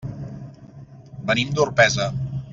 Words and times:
Venim 1.31 1.53
d'Orpesa. 1.59 2.11